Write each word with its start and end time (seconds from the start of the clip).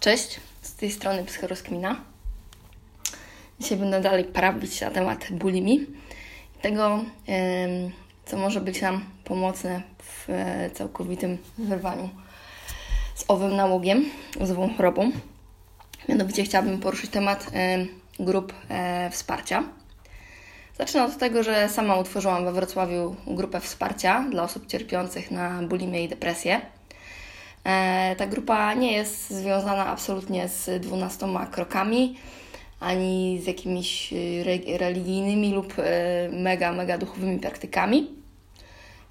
Cześć, 0.00 0.40
z 0.62 0.74
tej 0.74 0.90
strony 0.90 1.24
Psychorozkmina. 1.24 1.96
Dzisiaj 3.60 3.78
będę 3.78 4.00
dalej 4.00 4.24
prawić 4.24 4.80
na 4.80 4.90
temat 4.90 5.32
bulimii 5.32 5.86
i 6.58 6.62
tego, 6.62 7.04
co 8.26 8.36
może 8.36 8.60
być 8.60 8.80
nam 8.82 9.04
pomocne 9.24 9.82
w 10.02 10.30
e, 10.30 10.70
całkowitym 10.70 11.38
wyrwaniu 11.58 12.08
z 13.14 13.24
owym 13.28 13.56
nałogiem, 13.56 14.04
z 14.40 14.50
ową 14.50 14.74
chorobą. 14.76 15.10
Mianowicie 16.08 16.44
chciałabym 16.44 16.80
poruszyć 16.80 17.10
temat 17.10 17.50
grup 18.20 18.52
e, 18.68 19.10
wsparcia. 19.10 19.64
Zacznę 20.78 21.04
od 21.04 21.18
tego, 21.18 21.42
że 21.42 21.68
sama 21.68 21.96
utworzyłam 21.96 22.44
we 22.44 22.52
Wrocławiu 22.52 23.16
grupę 23.26 23.60
wsparcia 23.60 24.24
dla 24.30 24.42
osób 24.42 24.66
cierpiących 24.66 25.30
na 25.30 25.62
bulimię 25.62 26.04
i 26.04 26.08
depresję. 26.08 26.60
E, 27.64 28.16
ta 28.16 28.26
grupa 28.26 28.74
nie 28.74 28.92
jest 28.92 29.30
związana 29.30 29.86
absolutnie 29.86 30.48
z 30.48 30.82
dwunastoma 30.82 31.46
krokami, 31.46 32.18
ani 32.80 33.40
z 33.42 33.46
jakimiś 33.46 34.12
e, 34.12 34.78
religijnymi 34.78 35.52
lub 35.52 35.74
e, 35.78 35.82
mega, 36.32 36.72
mega 36.72 36.98
duchowymi 36.98 37.38
praktykami. 37.38 38.10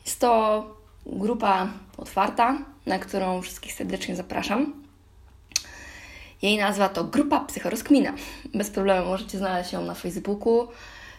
Jest 0.06 0.20
to 0.20 0.64
grupa 1.06 1.68
otwarta, 1.98 2.58
na 2.86 3.00
którą 3.00 3.42
wszystkich 3.42 3.74
serdecznie 3.74 4.16
zapraszam. 4.16 4.74
Jej 6.42 6.58
nazwa 6.58 6.90
to 6.90 7.04
Grupa 7.04 7.40
Psychorozkmina. 7.40 8.14
Bez 8.54 8.70
problemu 8.70 9.06
możecie 9.06 9.38
znaleźć 9.38 9.74
ją 9.74 9.82
na 9.82 9.94
Facebooku, 9.94 10.68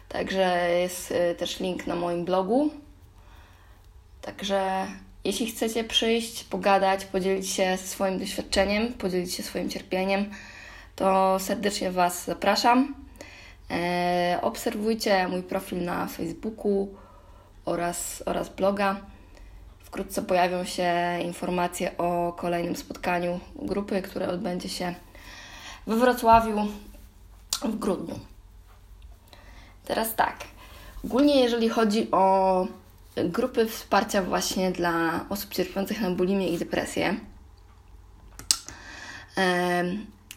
także 0.09 0.71
jest 0.81 1.15
też 1.39 1.61
link 1.61 1.87
na 1.87 1.97
moim 1.97 2.25
blogu. 2.25 2.71
Także 4.23 4.87
jeśli 5.25 5.47
chcecie 5.47 5.85
przyjść, 5.85 6.45
pogadać, 6.45 7.05
podzielić 7.05 7.51
się 7.51 7.77
swoim 7.77 8.19
doświadczeniem, 8.19 8.93
podzielić 8.93 9.35
się 9.35 9.43
swoim 9.43 9.71
cierpieniem, 9.71 10.31
to 10.97 11.39
serdecznie 11.39 11.91
Was 11.91 12.25
zapraszam. 12.25 12.95
E, 13.71 14.39
obserwujcie 14.43 15.29
mój 15.29 15.43
profil 15.43 15.85
na 15.85 16.07
Facebooku 16.07 16.89
oraz, 17.65 18.23
oraz 18.27 18.49
bloga. 18.49 19.01
Wkrótce 19.79 20.23
pojawią 20.23 20.65
się 20.65 20.93
informacje 21.25 21.97
o 21.99 22.33
kolejnym 22.33 22.77
spotkaniu 22.77 23.41
grupy, 23.57 24.03
które 24.03 24.29
odbędzie 24.29 24.69
się 24.69 24.95
we 25.87 25.97
Wrocławiu 25.97 26.67
w 27.63 27.79
grudniu. 27.79 28.19
Teraz 29.85 30.15
tak. 30.15 30.37
Ogólnie, 31.05 31.41
jeżeli 31.41 31.69
chodzi 31.69 32.11
o 32.11 32.67
grupy 33.17 33.67
wsparcia 33.67 34.23
właśnie 34.23 34.71
dla 34.73 35.25
osób 35.29 35.55
cierpiących 35.55 36.01
na 36.01 36.11
bulimię 36.11 36.49
i 36.49 36.59
depresję. 36.59 37.17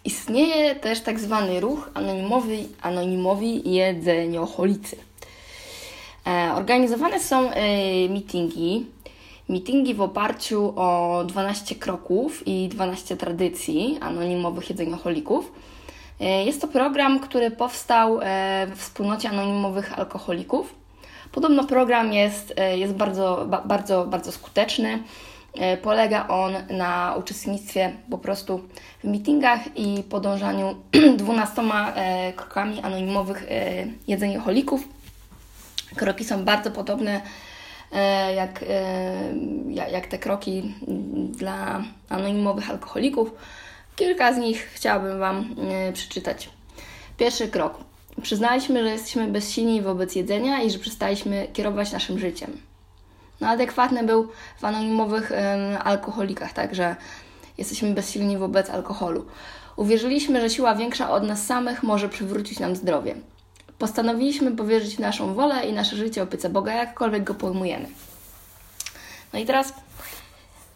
Istnieje 0.05 0.75
też 0.75 1.01
tak 1.01 1.19
zwany 1.19 1.59
ruch 1.59 1.89
anonimowy, 1.93 2.57
anonimowi 2.81 3.71
jedzenioholicy. 3.71 4.97
E, 6.27 6.53
organizowane 6.55 7.19
są 7.19 7.49
e, 7.51 8.09
meetingi, 8.09 8.85
meetingi 9.49 9.93
w 9.93 10.01
oparciu 10.01 10.73
o 10.75 11.23
12 11.27 11.75
kroków 11.75 12.47
i 12.47 12.69
12 12.69 13.17
tradycji 13.17 13.97
anonimowych 14.01 14.69
jedzenioholików. 14.69 15.51
E, 16.19 16.45
jest 16.45 16.61
to 16.61 16.67
program, 16.67 17.19
który 17.19 17.51
powstał 17.51 18.19
w 18.67 18.79
wspólnocie 18.79 19.29
anonimowych 19.29 19.99
alkoholików 19.99 20.75
Podobno 21.33 21.63
program 21.63 22.13
jest, 22.13 22.53
e, 22.57 22.77
jest 22.77 22.93
bardzo, 22.93 23.47
bardzo, 23.65 24.05
bardzo 24.05 24.31
skuteczny. 24.31 25.03
E, 25.53 25.77
polega 25.77 26.27
on 26.27 26.53
na 26.69 27.15
uczestnictwie 27.19 27.93
po 28.09 28.17
prostu 28.17 28.61
w 29.03 29.07
meetingach 29.07 29.59
i 29.77 30.03
podążaniu 30.03 30.75
dwunastoma 31.17 31.93
e, 31.93 32.33
krokami 32.33 32.81
anonimowych 32.81 33.43
jedzenioholików. 34.07 34.87
Kroki 35.95 36.23
są 36.23 36.45
bardzo 36.45 36.71
podobne 36.71 37.21
jak, 38.35 38.65
jak 39.91 40.07
te 40.07 40.17
kroki 40.17 40.73
dla 41.31 41.83
anonimowych 42.09 42.69
alkoholików. 42.69 43.31
Kilka 43.95 44.33
z 44.33 44.37
nich 44.37 44.71
chciałabym 44.73 45.19
Wam 45.19 45.55
przeczytać. 45.93 46.49
Pierwszy 47.17 47.47
krok. 47.47 47.92
Przyznaliśmy, 48.21 48.83
że 48.83 48.89
jesteśmy 48.89 49.27
bezsilni 49.27 49.81
wobec 49.81 50.15
jedzenia 50.15 50.61
i 50.61 50.71
że 50.71 50.79
przestaliśmy 50.79 51.47
kierować 51.53 51.91
naszym 51.91 52.19
życiem. 52.19 52.57
No, 53.41 53.47
adekwatny 53.47 54.03
był 54.03 54.27
w 54.59 54.65
anonimowych 54.65 55.31
ym, 55.31 55.37
alkoholikach, 55.83 56.53
także 56.53 56.95
jesteśmy 57.57 57.93
bezsilni 57.93 58.37
wobec 58.37 58.69
alkoholu. 58.69 59.25
Uwierzyliśmy, 59.75 60.41
że 60.41 60.49
siła 60.49 60.75
większa 60.75 61.11
od 61.11 61.23
nas 61.23 61.45
samych 61.45 61.83
może 61.83 62.09
przywrócić 62.09 62.59
nam 62.59 62.75
zdrowie. 62.75 63.15
Postanowiliśmy 63.77 64.51
powierzyć 64.51 64.99
naszą 64.99 65.33
wolę 65.33 65.65
i 65.65 65.73
nasze 65.73 65.95
życie 65.95 66.23
opiece 66.23 66.49
Boga, 66.49 66.73
jakkolwiek 66.73 67.23
go 67.23 67.33
pojmujemy. 67.33 67.85
No 69.33 69.39
i 69.39 69.45
teraz 69.45 69.73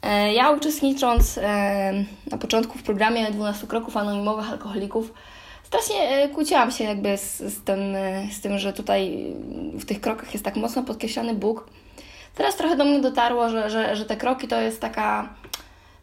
e, 0.01 0.33
ja 0.33 0.51
uczestnicząc 0.51 1.37
e, 1.37 1.93
na 2.31 2.37
początku 2.37 2.77
w 2.77 2.83
programie 2.83 3.31
12 3.31 3.67
kroków 3.67 3.97
anonimowych 3.97 4.51
alkoholików, 4.51 5.13
strasznie 5.67 6.09
e, 6.09 6.29
kłóciłam 6.29 6.72
się 6.72 6.83
jakby 6.83 7.17
z, 7.17 7.38
z, 7.38 7.63
tym, 7.63 7.95
e, 7.95 8.28
z 8.31 8.41
tym, 8.41 8.59
że 8.59 8.73
tutaj 8.73 9.33
w 9.73 9.85
tych 9.85 10.01
krokach 10.01 10.33
jest 10.33 10.45
tak 10.45 10.55
mocno 10.55 10.83
podkreślany 10.83 11.33
Bóg. 11.33 11.69
Teraz 12.35 12.55
trochę 12.55 12.75
do 12.78 12.85
mnie 12.85 13.00
dotarło, 13.00 13.50
że, 13.50 13.69
że, 13.69 13.95
że 13.95 14.06
te 14.06 14.17
kroki 14.17 14.47
to 14.47 14.61
jest 14.61 14.81
taka, 14.81 15.29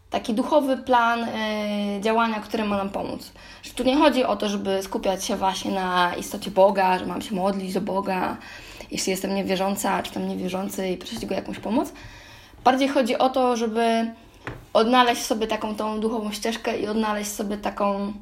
taki 0.09 0.33
duchowy 0.33 0.77
plan 0.77 1.23
y, 1.23 2.01
działania, 2.01 2.39
który 2.39 2.65
ma 2.65 2.77
nam 2.77 2.89
pomóc. 2.89 3.31
Że 3.63 3.73
tu 3.73 3.83
nie 3.83 3.95
chodzi 3.95 4.23
o 4.23 4.35
to, 4.35 4.49
żeby 4.49 4.83
skupiać 4.83 5.25
się 5.25 5.35
właśnie 5.35 5.71
na 5.71 6.15
istocie 6.15 6.51
Boga, 6.51 6.99
że 6.99 7.05
mam 7.05 7.21
się 7.21 7.35
modlić 7.35 7.73
do 7.73 7.81
Boga, 7.81 8.37
jeśli 8.91 9.11
jestem 9.11 9.35
niewierząca, 9.35 10.03
czy 10.03 10.11
tam 10.11 10.27
niewierzący 10.27 10.89
i 10.89 10.97
prosić 10.97 11.25
Go 11.25 11.35
jakąś 11.35 11.59
pomoc. 11.59 11.93
Bardziej 12.63 12.87
chodzi 12.87 13.17
o 13.17 13.29
to, 13.29 13.57
żeby 13.57 14.11
odnaleźć 14.73 15.21
sobie 15.21 15.47
taką 15.47 15.75
tą 15.75 15.99
duchową 15.99 16.31
ścieżkę 16.31 16.79
i 16.79 16.87
odnaleźć 16.87 17.31
sobie 17.31 17.57
taką 17.57 18.13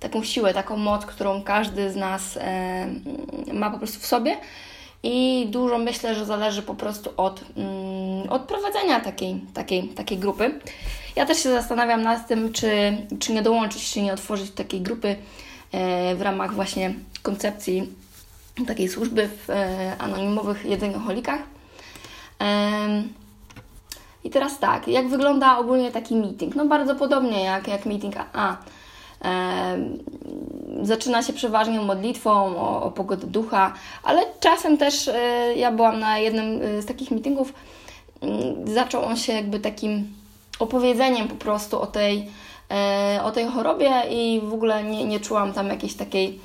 taką 0.00 0.24
siłę, 0.24 0.54
taką 0.54 0.76
moc, 0.76 1.06
którą 1.06 1.42
każdy 1.42 1.92
z 1.92 1.96
nas 1.96 2.38
ma 3.52 3.70
po 3.70 3.78
prostu 3.78 4.00
w 4.00 4.06
sobie. 4.06 4.36
I 5.02 5.46
dużo 5.50 5.78
myślę, 5.78 6.14
że 6.14 6.24
zależy 6.24 6.62
po 6.62 6.74
prostu 6.74 7.10
od, 7.16 7.44
mm, 7.56 8.30
od 8.30 8.42
prowadzenia 8.42 9.00
takiej, 9.00 9.40
takiej, 9.54 9.88
takiej 9.88 10.18
grupy. 10.18 10.60
Ja 11.16 11.26
też 11.26 11.42
się 11.42 11.48
zastanawiam 11.48 12.02
nad 12.02 12.28
tym, 12.28 12.52
czy, 12.52 12.96
czy 13.20 13.32
nie 13.32 13.42
dołączyć, 13.42 13.90
czy 13.90 14.02
nie 14.02 14.12
otworzyć 14.12 14.50
takiej 14.50 14.80
grupy 14.80 15.16
e, 15.72 16.14
w 16.14 16.22
ramach 16.22 16.54
właśnie 16.54 16.94
koncepcji 17.22 17.88
takiej 18.66 18.88
służby 18.88 19.28
w 19.28 19.50
e, 19.50 19.96
anonimowych 19.98 20.64
jedzenioholikach. 20.64 21.40
I 24.24 24.30
teraz 24.30 24.58
tak, 24.58 24.88
jak 24.88 25.08
wygląda 25.08 25.58
ogólnie 25.58 25.90
taki 25.92 26.16
meeting? 26.16 26.54
No 26.54 26.66
bardzo 26.66 26.94
podobnie 26.94 27.44
jak, 27.44 27.68
jak 27.68 27.86
meeting 27.86 28.14
zaczyna 30.82 31.22
się 31.22 31.32
przeważnie 31.32 31.80
modlitwą 31.80 32.30
o, 32.56 32.82
o 32.82 32.90
pogodę 32.90 33.26
ducha, 33.26 33.74
ale 34.02 34.22
czasem 34.40 34.78
też 34.78 35.08
e, 35.08 35.54
ja 35.56 35.72
byłam 35.72 35.98
na 35.98 36.18
jednym 36.18 36.62
e, 36.62 36.82
z 36.82 36.86
takich 36.86 37.10
meetingów, 37.10 37.52
mm, 38.20 38.74
zaczął 38.74 39.04
on 39.04 39.16
się 39.16 39.32
jakby 39.32 39.60
takim 39.60 40.14
opowiedzeniem 40.58 41.28
po 41.28 41.34
prostu 41.34 41.80
o 41.80 41.86
tej, 41.86 42.26
e, 42.70 43.20
o 43.24 43.30
tej 43.30 43.46
chorobie 43.46 43.90
i 44.10 44.40
w 44.44 44.54
ogóle 44.54 44.84
nie, 44.84 45.04
nie 45.04 45.20
czułam 45.20 45.52
tam 45.52 45.68
jakiejś 45.68 45.94
takiej 45.94 46.40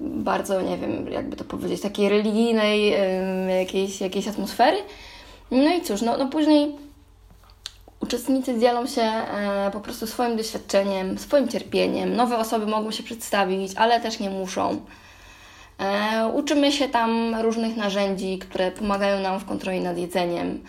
bardzo, 0.00 0.62
nie 0.62 0.76
wiem, 0.76 1.12
jakby 1.12 1.36
to 1.36 1.44
powiedzieć, 1.44 1.80
takiej 1.80 2.08
religijnej 2.08 2.94
jakiejś, 3.58 4.00
jakiejś 4.00 4.28
atmosfery. 4.28 4.76
No 5.50 5.74
i 5.74 5.82
cóż, 5.82 6.02
no, 6.02 6.16
no 6.16 6.28
później 6.28 6.85
Uczestnicy 8.06 8.58
dzielą 8.58 8.86
się 8.86 9.02
e, 9.02 9.70
po 9.72 9.80
prostu 9.80 10.06
swoim 10.06 10.36
doświadczeniem, 10.36 11.18
swoim 11.18 11.48
cierpieniem. 11.48 12.16
Nowe 12.16 12.38
osoby 12.38 12.66
mogą 12.66 12.90
się 12.90 13.02
przedstawić, 13.02 13.72
ale 13.76 14.00
też 14.00 14.20
nie 14.20 14.30
muszą. 14.30 14.80
E, 15.78 16.26
uczymy 16.34 16.72
się 16.72 16.88
tam 16.88 17.34
różnych 17.34 17.76
narzędzi, 17.76 18.38
które 18.38 18.70
pomagają 18.70 19.20
nam 19.20 19.40
w 19.40 19.44
kontroli 19.44 19.80
nad 19.80 19.98
jedzeniem, 19.98 20.64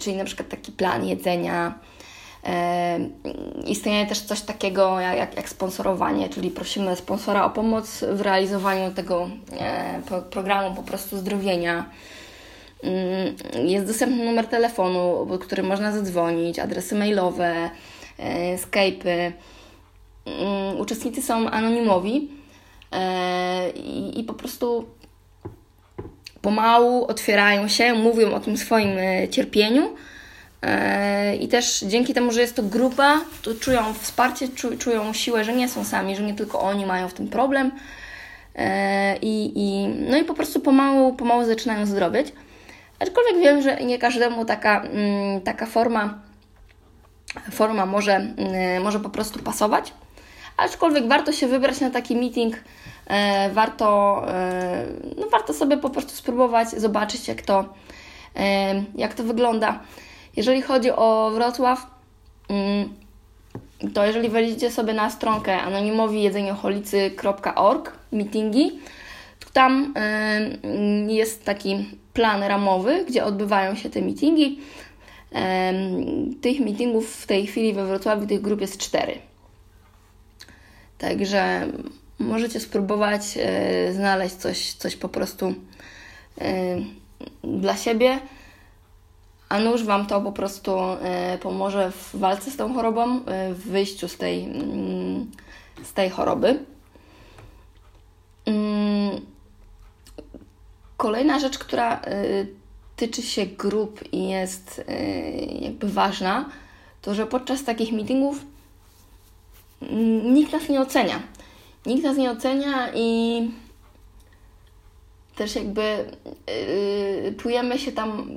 czyli 0.00 0.16
na 0.16 0.24
przykład 0.24 0.48
taki 0.48 0.72
plan 0.72 1.06
jedzenia. 1.06 1.78
E, 2.44 2.98
istnieje 3.66 4.06
też 4.06 4.20
coś 4.20 4.40
takiego 4.40 5.00
jak, 5.00 5.36
jak 5.36 5.48
sponsorowanie, 5.48 6.28
czyli 6.28 6.50
prosimy 6.50 6.96
sponsora 6.96 7.44
o 7.44 7.50
pomoc 7.50 8.04
w 8.12 8.20
realizowaniu 8.20 8.90
tego 8.90 9.28
programu 10.30 10.76
po 10.76 10.82
prostu 10.82 11.18
zdrowienia. 11.18 11.84
Mm, 12.84 13.66
jest 13.68 13.86
dostępny 13.86 14.24
numer 14.24 14.46
telefonu, 14.46 15.26
pod 15.28 15.44
który 15.44 15.62
można 15.62 15.92
zadzwonić, 15.92 16.58
adresy 16.58 16.94
mailowe, 16.94 17.70
e, 18.18 18.56
Skype'y. 18.56 19.32
Mm, 20.26 20.80
uczestnicy 20.80 21.22
są 21.22 21.50
anonimowi 21.50 22.28
e, 22.92 23.70
i 24.16 24.24
po 24.24 24.34
prostu 24.34 24.84
pomału 26.42 27.04
otwierają 27.04 27.68
się, 27.68 27.94
mówią 27.94 28.34
o 28.34 28.40
tym 28.40 28.56
swoim 28.56 28.98
e, 28.98 29.28
cierpieniu 29.28 29.94
I 31.40 31.48
też 31.48 31.80
dzięki 31.80 32.14
temu, 32.14 32.32
że 32.32 32.40
jest 32.40 32.56
to 32.56 32.62
grupa, 32.62 33.20
to 33.42 33.54
czują 33.54 33.94
wsparcie, 33.94 34.48
czują 34.78 35.12
siłę, 35.12 35.44
że 35.44 35.52
nie 35.52 35.68
są 35.68 35.84
sami, 35.84 36.16
że 36.16 36.22
nie 36.22 36.34
tylko 36.34 36.60
oni 36.60 36.86
mają 36.86 37.08
w 37.08 37.14
tym 37.14 37.28
problem. 37.28 37.72
I, 39.22 39.52
i, 39.54 39.88
no 40.10 40.16
i 40.16 40.24
po 40.24 40.34
prostu 40.34 40.60
pomału, 40.60 41.12
pomału 41.12 41.44
zaczynają 41.44 41.86
zdrowieć. 41.86 42.32
Aczkolwiek 42.98 43.36
wiem, 43.36 43.62
że 43.62 43.76
nie 43.76 43.98
każdemu 43.98 44.44
taka, 44.44 44.82
mm, 44.82 45.40
taka 45.40 45.66
forma, 45.66 46.18
forma 47.50 47.86
może, 47.86 48.14
mm, 48.14 48.82
może 48.82 49.00
po 49.00 49.10
prostu 49.10 49.38
pasować. 49.38 49.92
Aczkolwiek 50.56 51.08
warto 51.08 51.32
się 51.32 51.46
wybrać 51.46 51.80
na 51.80 51.90
taki 51.90 52.16
meeting, 52.16 52.54
e, 53.06 53.50
warto, 53.50 54.22
no 55.16 55.28
warto 55.28 55.52
sobie 55.52 55.76
po 55.76 55.90
prostu 55.90 56.12
spróbować, 56.12 56.70
zobaczyć 56.70 57.28
jak 57.28 57.42
to, 57.42 57.74
jak 58.94 59.14
to 59.14 59.22
wygląda. 59.22 59.80
Jeżeli 60.36 60.62
chodzi 60.62 60.90
o 60.90 61.30
Wrocław, 61.34 61.86
mm, 62.48 62.94
to 63.94 64.06
jeżeli 64.06 64.28
wejdziecie 64.28 64.70
sobie 64.70 64.94
na 64.94 65.10
stronkę 65.10 65.62
anonimowijedzenioholicy.org 65.62 67.92
meetingi, 68.12 68.70
to 68.70 68.78
tam 69.52 69.94
jest 71.08 71.44
taki 71.44 71.88
plan 72.12 72.42
ramowy, 72.42 73.04
gdzie 73.08 73.24
odbywają 73.24 73.74
się 73.74 73.90
te 73.90 74.02
meetingi. 74.02 74.60
Tych 76.40 76.60
meetingów 76.60 77.16
w 77.16 77.26
tej 77.26 77.46
chwili 77.46 77.72
we 77.72 77.86
Wrocławiu, 77.86 78.26
tych 78.26 78.40
grup 78.40 78.60
jest 78.60 78.78
cztery. 78.78 79.18
Także 80.98 81.66
możecie 82.18 82.60
spróbować 82.60 83.22
e, 83.38 83.92
znaleźć 83.92 84.34
coś, 84.34 84.72
coś 84.72 84.96
po 84.96 85.08
prostu 85.08 85.54
e, 86.40 86.76
dla 87.42 87.76
siebie 87.76 88.18
a 89.48 89.58
nóż 89.58 89.84
Wam 89.84 90.06
to 90.06 90.20
po 90.20 90.32
prostu 90.32 90.76
pomoże 91.42 91.90
w 91.90 92.16
walce 92.16 92.50
z 92.50 92.56
tą 92.56 92.74
chorobą, 92.74 93.20
w 93.50 93.62
wyjściu 93.70 94.08
z 94.08 94.16
tej, 94.16 94.44
mm, 94.44 95.30
z 95.82 95.92
tej 95.92 96.10
choroby. 96.10 96.64
Kolejna 101.04 101.38
rzecz, 101.38 101.58
która 101.58 102.00
e, 102.00 102.00
tyczy 102.96 103.22
się 103.22 103.46
grup 103.46 104.12
i 104.12 104.28
jest 104.28 104.84
jakby 105.60 105.88
ważna, 105.88 106.48
to 107.02 107.14
że 107.14 107.26
podczas 107.26 107.64
takich 107.64 107.92
meetingów 107.92 108.44
mm, 109.82 110.34
nikt 110.34 110.52
nas 110.52 110.68
nie 110.68 110.80
ocenia. 110.80 111.22
Nikt 111.86 112.04
nas 112.04 112.16
nie 112.16 112.30
ocenia 112.30 112.88
i 112.94 113.40
też 115.36 115.54
jakby 115.54 116.04
yy, 117.24 117.34
czujemy 117.34 117.78
się 117.78 117.92
tam 117.92 118.30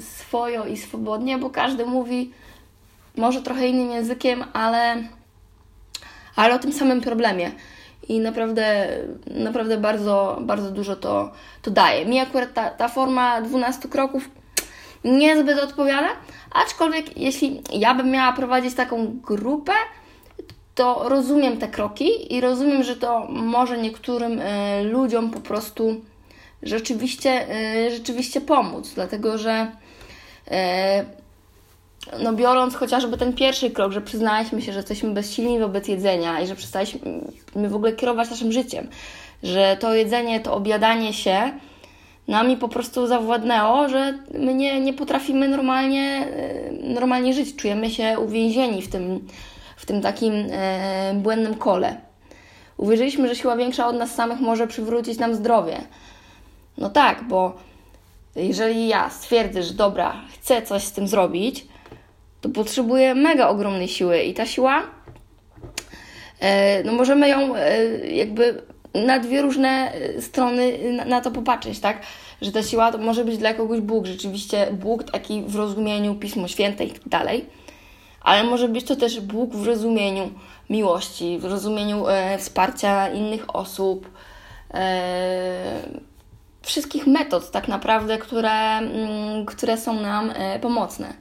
swojo 0.00 0.66
i 0.66 0.76
swobodnie, 0.76 1.38
bo 1.38 1.50
każdy 1.50 1.86
mówi 1.86 2.32
może 3.16 3.42
trochę 3.42 3.68
innym 3.68 3.90
językiem, 3.90 4.44
ale, 4.52 5.08
ale 6.36 6.54
o 6.54 6.58
tym 6.58 6.72
samym 6.72 7.00
problemie. 7.00 7.52
I 8.12 8.20
naprawdę, 8.20 8.88
naprawdę 9.26 9.76
bardzo, 9.76 10.38
bardzo 10.40 10.70
dużo 10.70 10.96
to, 10.96 11.32
to 11.62 11.70
daje. 11.70 12.06
Mi 12.06 12.20
akurat 12.20 12.54
ta, 12.54 12.70
ta 12.70 12.88
forma 12.88 13.40
12 13.40 13.88
kroków 13.88 14.30
niezbyt 15.04 15.58
odpowiada, 15.58 16.08
aczkolwiek 16.50 17.16
jeśli 17.16 17.62
ja 17.72 17.94
bym 17.94 18.10
miała 18.10 18.32
prowadzić 18.32 18.74
taką 18.74 19.16
grupę, 19.22 19.72
to 20.74 21.08
rozumiem 21.08 21.56
te 21.56 21.68
kroki 21.68 22.34
i 22.34 22.40
rozumiem, 22.40 22.82
że 22.82 22.96
to 22.96 23.26
może 23.28 23.78
niektórym 23.78 24.40
y, 24.40 24.82
ludziom 24.84 25.30
po 25.30 25.40
prostu 25.40 26.00
rzeczywiście, 26.62 27.46
y, 27.86 27.90
rzeczywiście 27.90 28.40
pomóc, 28.40 28.92
dlatego 28.94 29.38
że 29.38 29.72
y, 30.46 30.52
no 32.22 32.32
biorąc 32.32 32.74
chociażby 32.74 33.16
ten 33.16 33.32
pierwszy 33.32 33.70
krok, 33.70 33.92
że 33.92 34.00
przyznaliśmy 34.00 34.62
się, 34.62 34.72
że 34.72 34.78
jesteśmy 34.78 35.10
bezsilni 35.10 35.58
wobec 35.58 35.88
jedzenia 35.88 36.40
i 36.40 36.46
że 36.46 36.54
przestaliśmy 36.54 37.00
w 37.54 37.74
ogóle 37.74 37.92
kierować 37.92 38.30
naszym 38.30 38.52
życiem, 38.52 38.88
że 39.42 39.76
to 39.80 39.94
jedzenie, 39.94 40.40
to 40.40 40.54
obiadanie 40.54 41.12
się 41.12 41.52
nami 42.28 42.56
po 42.56 42.68
prostu 42.68 43.06
zawładnęło, 43.06 43.88
że 43.88 44.18
my 44.38 44.54
nie, 44.54 44.80
nie 44.80 44.92
potrafimy 44.92 45.48
normalnie, 45.48 46.28
y, 46.84 46.94
normalnie 46.94 47.34
żyć. 47.34 47.56
Czujemy 47.56 47.90
się 47.90 48.18
uwięzieni 48.18 48.82
w 48.82 48.88
tym, 48.88 49.26
w 49.76 49.86
tym 49.86 50.00
takim 50.00 50.32
e, 50.34 51.14
błędnym 51.14 51.54
kole. 51.54 51.96
Uwierzyliśmy, 52.76 53.28
że 53.28 53.36
siła 53.36 53.56
większa 53.56 53.86
od 53.86 53.96
nas 53.96 54.14
samych 54.14 54.40
może 54.40 54.66
przywrócić 54.66 55.18
nam 55.18 55.34
zdrowie. 55.34 55.80
No 56.78 56.90
tak, 56.90 57.24
bo 57.24 57.56
jeżeli 58.36 58.88
ja 58.88 59.10
stwierdzę, 59.10 59.62
że 59.62 59.74
dobra, 59.74 60.14
chcę 60.32 60.62
coś 60.62 60.82
z 60.82 60.92
tym 60.92 61.08
zrobić, 61.08 61.66
to 62.42 62.48
potrzebuję 62.48 63.14
mega 63.14 63.48
ogromnej 63.48 63.88
siły 63.88 64.22
i 64.22 64.34
ta 64.34 64.46
siła, 64.46 64.82
e, 66.40 66.84
no 66.84 66.92
możemy 66.92 67.28
ją 67.28 67.56
e, 67.56 67.86
jakby 68.06 68.62
na 68.94 69.18
dwie 69.18 69.42
różne 69.42 69.92
e, 69.92 70.22
strony 70.22 70.78
na, 71.06 71.20
to 71.20 71.30
popatrzeć, 71.30 71.80
tak? 71.80 72.02
Że 72.42 72.52
ta 72.52 72.62
siła 72.62 72.92
to 72.92 72.98
może 72.98 73.24
być 73.24 73.38
dla 73.38 73.54
kogoś 73.54 73.80
Bóg, 73.80 74.06
rzeczywiście 74.06 74.66
Bóg 74.72 75.04
taki 75.04 75.42
w 75.42 75.56
rozumieniu 75.56 76.14
Pismo 76.14 76.48
Święte 76.48 76.84
i 76.84 76.90
tak 76.90 77.08
dalej, 77.08 77.46
ale 78.20 78.44
może 78.44 78.68
być 78.68 78.84
to 78.84 78.96
też 78.96 79.20
Bóg 79.20 79.54
w 79.54 79.66
rozumieniu 79.66 80.30
miłości, 80.70 81.38
w 81.38 81.44
rozumieniu 81.44 82.04
wsparcia 82.38 83.08
innych 83.08 83.56
osób, 83.56 84.10
wszystkich 86.62 87.06
metod 87.06 87.50
tak 87.50 87.68
naprawdę, 87.68 88.18
które, 88.18 88.78
mm, 88.78 89.46
które 89.46 89.78
są 89.78 90.00
nam 90.00 90.32
pomocne. 90.60 91.14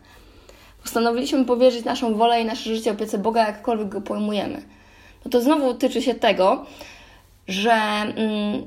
Postanowiliśmy 0.82 1.46
powierzyć 1.46 1.86
naszą 1.86 2.16
wolę 2.16 2.42
i 2.42 2.46
nasze 2.46 2.76
życie 2.76 2.92
opiece 2.92 3.18
Boga, 3.18 3.48
jakkolwiek 3.48 3.90
go 3.90 4.02
pojmujemy. 4.02 4.64
No 5.26 5.32
to 5.32 5.42
znowu 5.42 5.74
tyczy 5.74 6.02
się 6.02 6.16
tego, 6.16 6.66
że 7.48 7.72
mm, 7.72 8.66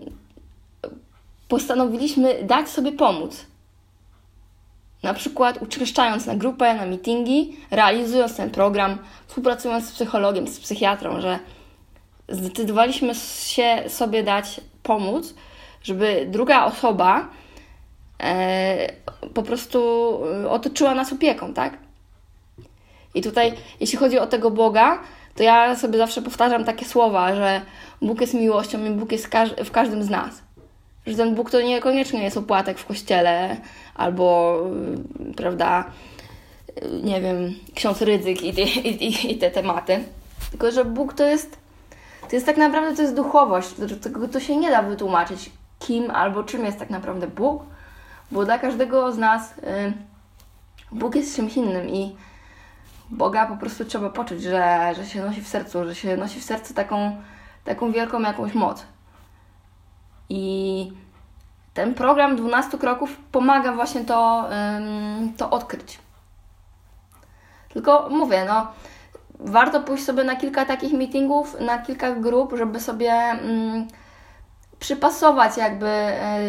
postanowiliśmy 1.48 2.42
dać 2.42 2.68
sobie 2.68 2.92
pomóc. 2.92 3.46
Na 5.02 5.14
przykład 5.14 5.62
uczęszczając 5.62 6.26
na 6.26 6.34
grupę, 6.34 6.74
na 6.74 6.86
meetingi, 6.86 7.56
realizując 7.70 8.36
ten 8.36 8.50
program, 8.50 8.98
współpracując 9.26 9.88
z 9.88 9.92
psychologiem, 9.92 10.48
z 10.48 10.60
psychiatrą, 10.60 11.20
że 11.20 11.38
zdecydowaliśmy 12.28 13.14
się 13.44 13.84
sobie 13.88 14.22
dać 14.22 14.60
pomóc, 14.82 15.34
żeby 15.82 16.26
druga 16.30 16.64
osoba 16.64 17.28
e, 18.20 18.92
po 19.34 19.42
prostu 19.42 19.78
e, 20.44 20.50
otoczyła 20.50 20.94
nas 20.94 21.12
opieką, 21.12 21.54
tak? 21.54 21.83
I 23.14 23.22
tutaj, 23.22 23.52
jeśli 23.80 23.98
chodzi 23.98 24.18
o 24.18 24.26
tego 24.26 24.50
Boga, 24.50 24.98
to 25.36 25.42
ja 25.42 25.76
sobie 25.76 25.98
zawsze 25.98 26.22
powtarzam 26.22 26.64
takie 26.64 26.84
słowa, 26.84 27.34
że 27.34 27.60
Bóg 28.02 28.20
jest 28.20 28.34
miłością 28.34 28.84
i 28.84 28.90
Bóg 28.90 29.12
jest 29.12 29.30
w 29.64 29.70
każdym 29.70 30.02
z 30.02 30.10
nas. 30.10 30.42
Że 31.06 31.16
ten 31.16 31.34
Bóg 31.34 31.50
to 31.50 31.60
niekoniecznie 31.60 32.22
jest 32.22 32.36
opłatek 32.36 32.78
w 32.78 32.86
kościele 32.86 33.56
albo, 33.94 34.58
e, 35.30 35.34
prawda, 35.34 35.84
nie 37.02 37.20
wiem, 37.20 37.54
ksiądz 37.74 38.02
Rydzyk 38.02 38.42
i, 38.42 38.48
i, 39.04 39.32
i 39.32 39.38
te 39.38 39.50
tematy. 39.50 40.04
Tylko, 40.50 40.70
że 40.70 40.84
Bóg 40.84 41.12
to 41.12 41.24
jest, 41.24 41.58
to 42.28 42.36
jest 42.36 42.46
tak 42.46 42.56
naprawdę 42.56 42.96
to 42.96 43.02
jest 43.02 43.14
duchowość. 43.14 43.68
Tego 44.02 44.28
to 44.28 44.40
się 44.40 44.56
nie 44.56 44.70
da 44.70 44.82
wytłumaczyć 44.82 45.50
kim 45.78 46.10
albo 46.10 46.42
czym 46.42 46.64
jest 46.64 46.78
tak 46.78 46.90
naprawdę 46.90 47.26
Bóg, 47.26 47.62
bo 48.30 48.44
dla 48.44 48.58
każdego 48.58 49.12
z 49.12 49.18
nas 49.18 49.58
y, 49.58 49.92
Bóg 50.92 51.14
jest 51.14 51.36
czymś 51.36 51.56
innym 51.56 51.88
i 51.88 52.16
Boga 53.10 53.46
po 53.46 53.56
prostu 53.56 53.84
trzeba 53.84 54.10
poczuć, 54.10 54.42
że, 54.42 54.92
że 54.96 55.06
się 55.06 55.24
nosi 55.24 55.42
w 55.42 55.48
sercu, 55.48 55.84
że 55.84 55.94
się 55.94 56.16
nosi 56.16 56.40
w 56.40 56.44
sercu 56.44 56.74
taką, 56.74 57.16
taką 57.64 57.92
wielką 57.92 58.20
jakąś 58.20 58.54
moc. 58.54 58.86
I 60.28 60.92
ten 61.74 61.94
program 61.94 62.36
12 62.36 62.78
kroków 62.78 63.16
pomaga 63.32 63.72
właśnie 63.72 64.04
to, 64.04 64.48
to 65.36 65.50
odkryć. 65.50 65.98
Tylko 67.72 68.08
mówię, 68.10 68.44
no, 68.48 68.66
warto 69.40 69.80
pójść 69.80 70.04
sobie 70.04 70.24
na 70.24 70.36
kilka 70.36 70.64
takich 70.64 70.92
meetingów, 70.92 71.60
na 71.60 71.78
kilka 71.78 72.14
grup, 72.14 72.54
żeby 72.56 72.80
sobie 72.80 73.38
przypasować 74.78 75.56
jakby 75.56 75.86
e, 75.86 76.40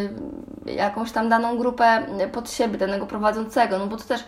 jakąś 0.66 1.12
tam 1.12 1.30
daną 1.30 1.58
grupę 1.58 2.06
pod 2.32 2.52
siebie, 2.52 2.78
danego 2.78 3.06
prowadzącego, 3.06 3.80
no 3.80 3.88
bo 3.88 3.98
to 3.98 4.04
też 4.04 4.24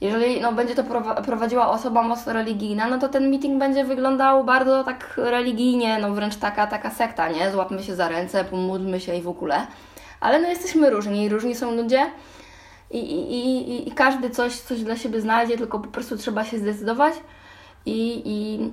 jeżeli 0.00 0.40
no, 0.40 0.52
będzie 0.52 0.74
to 0.74 0.84
prowadziła 1.24 1.70
osoba 1.70 2.02
mocno 2.02 2.32
religijna, 2.32 2.88
no 2.88 2.98
to 2.98 3.08
ten 3.08 3.30
meeting 3.30 3.58
będzie 3.58 3.84
wyglądał 3.84 4.44
bardzo 4.44 4.84
tak 4.84 5.14
religijnie, 5.16 5.98
no 5.98 6.14
wręcz 6.14 6.36
taka, 6.36 6.66
taka 6.66 6.90
sekta, 6.90 7.28
nie? 7.28 7.52
Złapmy 7.52 7.82
się 7.82 7.94
za 7.94 8.08
ręce, 8.08 8.44
pomódlmy 8.44 9.00
się 9.00 9.14
i 9.14 9.22
w 9.22 9.28
ogóle. 9.28 9.66
Ale 10.20 10.40
no 10.40 10.48
jesteśmy 10.48 10.90
różni, 10.90 11.28
różni 11.28 11.54
są 11.54 11.74
ludzie 11.74 12.10
i, 12.90 12.98
i, 12.98 13.34
i, 13.34 13.88
i 13.88 13.92
każdy 13.92 14.30
coś, 14.30 14.56
coś 14.56 14.82
dla 14.82 14.96
siebie 14.96 15.20
znajdzie, 15.20 15.58
tylko 15.58 15.78
po 15.78 15.88
prostu 15.88 16.16
trzeba 16.16 16.44
się 16.44 16.58
zdecydować 16.58 17.14
i, 17.86 18.22
i, 18.24 18.70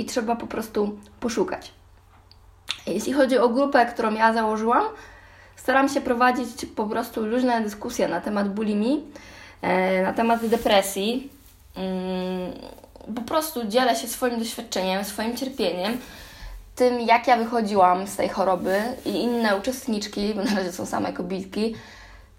i 0.00 0.04
trzeba 0.04 0.36
po 0.36 0.46
prostu 0.46 0.98
poszukać. 1.20 1.72
Jeśli 2.86 3.12
chodzi 3.12 3.38
o 3.38 3.48
grupę, 3.48 3.86
którą 3.86 4.14
ja 4.14 4.32
założyłam, 4.32 4.84
staram 5.56 5.88
się 5.88 6.00
prowadzić 6.00 6.66
po 6.76 6.86
prostu 6.86 7.26
luźne 7.26 7.60
dyskusje 7.60 8.08
na 8.08 8.20
temat 8.20 8.54
bulimii. 8.54 9.04
E, 9.62 10.02
na 10.02 10.12
temat 10.12 10.46
depresji. 10.46 11.30
Mm, 11.76 12.52
po 13.14 13.22
prostu 13.22 13.66
dzielę 13.66 13.96
się 13.96 14.08
swoim 14.08 14.38
doświadczeniem, 14.38 15.04
swoim 15.04 15.36
cierpieniem, 15.36 15.98
tym 16.76 17.00
jak 17.00 17.26
ja 17.26 17.36
wychodziłam 17.36 18.06
z 18.06 18.16
tej 18.16 18.28
choroby 18.28 18.82
i 19.04 19.10
inne 19.10 19.56
uczestniczki, 19.56 20.34
bo 20.34 20.44
na 20.44 20.54
razie 20.54 20.72
są 20.72 20.86
same 20.86 21.12
kobietki, 21.12 21.74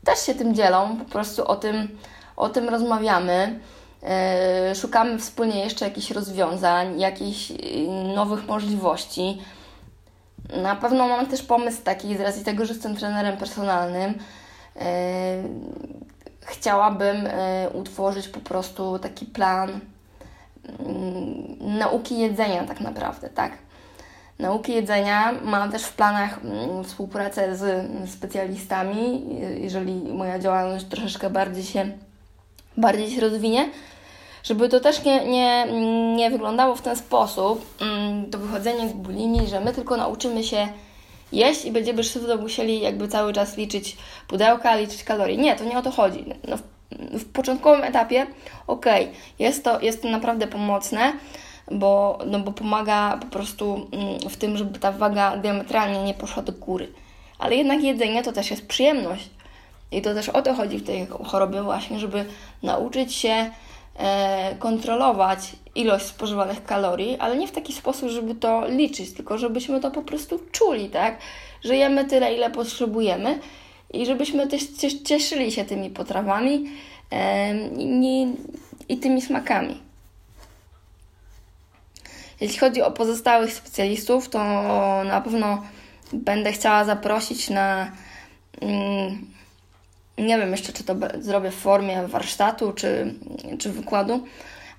też 0.03 0.25
się 0.25 0.35
tym 0.35 0.55
dzielą, 0.55 0.97
po 0.97 1.05
prostu 1.05 1.45
o 1.45 1.55
tym, 1.55 1.97
o 2.35 2.49
tym 2.49 2.69
rozmawiamy. 2.69 3.59
E, 4.03 4.75
szukamy 4.75 5.19
wspólnie 5.19 5.59
jeszcze 5.59 5.85
jakichś 5.85 6.11
rozwiązań, 6.11 6.99
jakichś 6.99 7.51
y, 7.51 7.55
nowych 8.15 8.47
możliwości. 8.47 9.41
Na 10.61 10.75
pewno 10.75 11.07
mam 11.07 11.25
też 11.25 11.43
pomysł 11.43 11.81
taki, 11.83 12.17
z 12.17 12.19
racji 12.19 12.43
tego, 12.43 12.65
że 12.65 12.73
jestem 12.73 12.95
trenerem 12.95 13.37
personalnym, 13.37 14.13
e, 14.75 15.43
chciałabym 16.45 17.27
e, 17.27 17.69
utworzyć 17.73 18.27
po 18.27 18.39
prostu 18.39 18.99
taki 18.99 19.25
plan 19.25 19.79
mm, 20.79 21.77
nauki 21.77 22.19
jedzenia 22.19 22.63
tak 22.63 22.79
naprawdę, 22.79 23.29
tak. 23.29 23.51
Nauki 24.39 24.73
jedzenia 24.73 25.33
mam 25.43 25.71
też 25.71 25.83
w 25.83 25.93
planach 25.93 26.39
mm, 26.45 26.83
współpracę 26.83 27.55
z 27.57 27.89
specjalistami, 28.11 29.25
jeżeli 29.61 29.93
moja 29.93 30.39
działalność 30.39 30.85
troszeczkę 30.85 31.29
bardziej 31.29 31.63
się, 31.63 31.91
bardziej 32.77 33.11
się 33.11 33.21
rozwinie, 33.21 33.69
żeby 34.43 34.69
to 34.69 34.79
też 34.79 35.03
nie, 35.03 35.25
nie, 35.25 35.67
nie 36.15 36.29
wyglądało 36.29 36.75
w 36.75 36.81
ten 36.81 36.95
sposób, 36.95 37.81
mm, 37.81 38.31
to 38.31 38.37
wychodzenie 38.37 38.89
z 38.89 38.93
bulimii, 38.93 39.47
że 39.47 39.59
my 39.59 39.73
tylko 39.73 39.97
nauczymy 39.97 40.43
się 40.43 40.67
jeść 41.33 41.65
i 41.65 41.71
będziemy 41.71 42.03
szybko 42.03 42.37
musieli 42.37 42.81
jakby 42.81 43.07
cały 43.07 43.33
czas 43.33 43.57
liczyć 43.57 43.97
pudełka, 44.27 44.75
liczyć 44.75 45.03
kalorie. 45.03 45.37
Nie, 45.37 45.55
to 45.55 45.63
nie 45.63 45.77
o 45.77 45.81
to 45.81 45.91
chodzi. 45.91 46.25
No, 46.47 46.57
w, 47.19 47.25
początkowym 47.25 47.83
etapie, 47.83 48.27
okay, 48.67 49.07
jest, 49.39 49.63
to, 49.63 49.81
jest 49.81 50.01
to 50.01 50.09
naprawdę 50.09 50.47
pomocne, 50.47 51.13
bo, 51.71 52.19
no 52.25 52.39
bo 52.39 52.51
pomaga 52.51 53.17
po 53.21 53.27
prostu 53.27 53.87
mm, 53.91 54.19
w 54.29 54.37
tym, 54.37 54.57
żeby 54.57 54.79
ta 54.79 54.91
waga 54.91 55.37
diametralnie 55.37 56.03
nie 56.03 56.13
poszła 56.13 56.43
do 56.43 56.51
góry. 56.51 56.91
Ale 57.39 57.55
jednak 57.55 57.83
jedzenie 57.83 58.23
to 58.23 58.31
też 58.31 58.51
jest 58.51 58.67
przyjemność. 58.67 59.29
I 59.91 60.01
to 60.01 60.13
też 60.13 60.29
o 60.29 60.41
to 60.41 60.53
chodzi 60.53 60.77
w 60.77 60.85
tej 60.85 61.07
chorobie 61.07 61.61
właśnie, 61.61 61.99
żeby 61.99 62.25
nauczyć 62.63 63.15
się 63.15 63.51
kontrolować 64.59 65.39
ilość 65.75 66.05
spożywanych 66.05 66.63
kalorii, 66.63 67.17
ale 67.19 67.37
nie 67.37 67.47
w 67.47 67.51
taki 67.51 67.73
sposób, 67.73 68.09
żeby 68.09 68.35
to 68.35 68.67
liczyć, 68.67 69.13
tylko 69.13 69.37
żebyśmy 69.37 69.79
to 69.79 69.91
po 69.91 70.01
prostu 70.01 70.39
czuli, 70.51 70.89
tak? 70.89 71.17
Że 71.63 71.75
jemy 71.75 72.05
tyle, 72.05 72.35
ile 72.35 72.49
potrzebujemy 72.49 73.39
i 73.93 74.05
żebyśmy 74.05 74.47
też 74.47 74.63
cieszyli 75.03 75.51
się 75.51 75.65
tymi 75.65 75.89
potrawami 75.89 76.65
e, 77.11 77.55
i, 77.77 78.27
i 78.89 78.97
tymi 78.97 79.21
smakami. 79.21 79.81
Jeśli 82.41 82.59
chodzi 82.59 82.81
o 82.81 82.91
pozostałych 82.91 83.53
specjalistów, 83.53 84.29
to 84.29 84.39
na 85.03 85.21
pewno 85.21 85.63
będę 86.13 86.51
chciała 86.51 86.85
zaprosić 86.85 87.49
na. 87.49 87.91
Nie 90.17 90.37
wiem 90.37 90.51
jeszcze, 90.51 90.73
czy 90.73 90.83
to 90.83 90.95
zrobię 91.19 91.51
w 91.51 91.55
formie 91.55 92.07
warsztatu 92.07 92.73
czy, 92.73 93.13
czy 93.59 93.69
wykładu, 93.69 94.27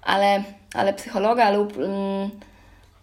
ale, 0.02 0.44
ale 0.74 0.94
psychologa 0.94 1.50
lub, 1.50 1.76
mm, 1.78 2.30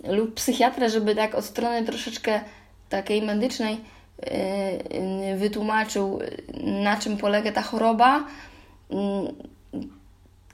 lub 0.03 0.33
psychiatrę, 0.33 0.89
żeby 0.89 1.15
tak 1.15 1.35
od 1.35 1.45
strony 1.45 1.85
troszeczkę 1.85 2.39
takiej 2.89 3.21
medycznej 3.21 3.77
yy, 5.29 5.37
wytłumaczył, 5.37 6.19
na 6.63 6.97
czym 6.97 7.17
polega 7.17 7.51
ta 7.51 7.61
choroba, 7.61 8.23
yy, 8.89 8.99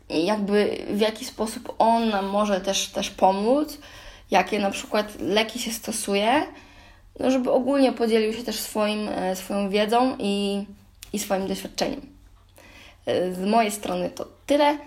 jakby 0.09 0.77
w 0.89 0.99
jaki 0.99 1.25
sposób 1.25 1.75
on 1.79 2.09
nam 2.09 2.25
może 2.25 2.61
też, 2.61 2.87
też 2.87 3.09
pomóc, 3.09 3.77
jakie 4.31 4.59
na 4.59 4.71
przykład 4.71 5.19
leki 5.19 5.59
się 5.59 5.71
stosuje, 5.71 6.43
no 7.19 7.31
żeby 7.31 7.51
ogólnie 7.51 7.91
podzielił 7.91 8.33
się 8.33 8.43
też 8.43 8.59
swoim, 8.59 9.09
e, 9.09 9.35
swoją 9.35 9.69
wiedzą 9.69 10.15
i, 10.19 10.65
i 11.13 11.19
swoim 11.19 11.47
doświadczeniem. 11.47 12.01
E, 13.05 13.33
z 13.33 13.39
mojej 13.39 13.71
strony 13.71 14.09
to 14.09 14.27
tyle. 14.45 14.77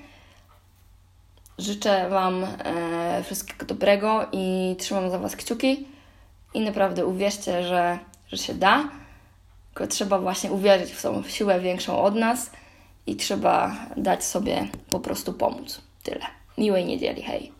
Życzę 1.58 2.08
Wam 2.08 2.44
e, 2.44 3.22
wszystkiego 3.24 3.66
dobrego 3.66 4.26
i 4.32 4.76
trzymam 4.78 5.10
za 5.10 5.18
Was 5.18 5.36
kciuki. 5.36 5.86
I 6.54 6.60
naprawdę 6.60 7.06
uwierzcie, 7.06 7.62
że, 7.62 7.98
że 8.28 8.36
się 8.36 8.54
da. 8.54 8.88
Tylko 9.74 9.86
trzeba 9.86 10.18
właśnie 10.18 10.52
uwierzyć 10.52 10.92
w 10.92 11.02
tą 11.02 11.22
siłę 11.22 11.60
większą 11.60 12.02
od 12.02 12.14
nas 12.14 12.50
i 13.06 13.16
trzeba 13.16 13.76
dać 13.96 14.24
sobie 14.24 14.68
po 14.90 15.00
prostu 15.00 15.32
pomóc. 15.32 15.80
Tyle. 16.02 16.26
Miłej 16.58 16.84
niedzieli, 16.84 17.22
hej. 17.22 17.59